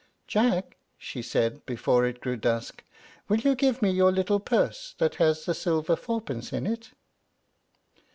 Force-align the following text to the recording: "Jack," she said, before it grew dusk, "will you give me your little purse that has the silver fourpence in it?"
"Jack," 0.25 0.77
she 0.97 1.21
said, 1.21 1.63
before 1.67 2.07
it 2.07 2.21
grew 2.21 2.35
dusk, 2.35 2.83
"will 3.29 3.37
you 3.37 3.53
give 3.53 3.83
me 3.83 3.91
your 3.91 4.11
little 4.11 4.39
purse 4.39 4.95
that 4.97 5.13
has 5.21 5.45
the 5.45 5.53
silver 5.53 5.95
fourpence 5.95 6.51
in 6.51 6.65
it?" 6.65 6.89